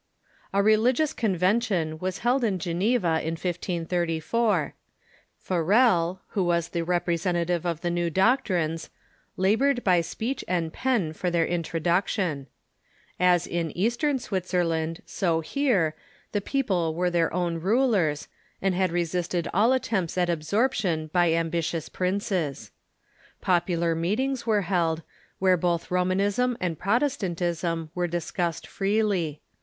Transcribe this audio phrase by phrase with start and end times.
[0.51, 4.73] A religious convention Avas held in Geneva in 1534.
[5.37, 8.89] Farel, who was the representative of the new doctrines,
[9.37, 12.47] labored by speech and pen for their introduction.
[13.19, 15.95] As in Eastern Switzer land, so here,
[16.31, 18.27] the people were their own rulers,
[18.59, 22.71] and had resist ed all attempts at absorption by ambitious princes.
[23.39, 25.03] Popular meetings were held,
[25.37, 29.41] where both Romanism and Protestantism were discussed freely.